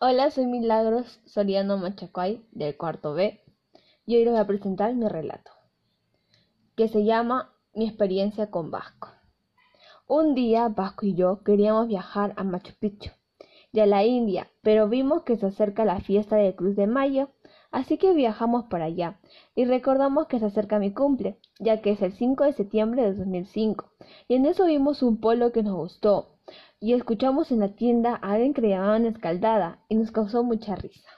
[0.00, 3.40] Hola, soy Milagros Soriano Machacuay del cuarto B
[4.04, 5.52] y hoy les voy a presentar mi relato,
[6.76, 9.10] que se llama Mi experiencia con Vasco.
[10.08, 13.12] Un día Vasco y yo queríamos viajar a Machu Picchu
[13.72, 17.30] y a la India, pero vimos que se acerca la fiesta de Cruz de Mayo,
[17.70, 19.20] así que viajamos para allá
[19.54, 23.14] y recordamos que se acerca mi cumple, ya que es el 5 de septiembre de
[23.14, 23.92] 2005,
[24.26, 26.33] y en eso vimos un polo que nos gustó
[26.78, 30.74] y escuchamos en la tienda a alguien que le llamaban escaldada y nos causó mucha
[30.74, 31.08] risa.